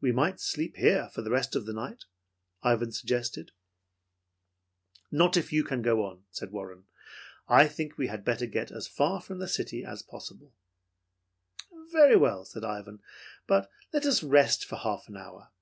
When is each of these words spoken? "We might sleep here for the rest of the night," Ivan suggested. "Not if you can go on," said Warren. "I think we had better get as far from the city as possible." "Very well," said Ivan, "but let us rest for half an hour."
"We 0.00 0.10
might 0.10 0.40
sleep 0.40 0.74
here 0.78 1.08
for 1.10 1.22
the 1.22 1.30
rest 1.30 1.54
of 1.54 1.64
the 1.64 1.72
night," 1.72 2.06
Ivan 2.64 2.90
suggested. 2.90 3.52
"Not 5.12 5.36
if 5.36 5.52
you 5.52 5.62
can 5.62 5.80
go 5.80 6.02
on," 6.04 6.24
said 6.32 6.50
Warren. 6.50 6.86
"I 7.46 7.68
think 7.68 7.96
we 7.96 8.08
had 8.08 8.24
better 8.24 8.46
get 8.46 8.72
as 8.72 8.88
far 8.88 9.20
from 9.20 9.38
the 9.38 9.46
city 9.46 9.84
as 9.84 10.02
possible." 10.02 10.54
"Very 11.92 12.16
well," 12.16 12.44
said 12.44 12.64
Ivan, 12.64 13.00
"but 13.46 13.70
let 13.92 14.04
us 14.04 14.24
rest 14.24 14.64
for 14.64 14.74
half 14.74 15.06
an 15.06 15.16
hour." 15.16 15.52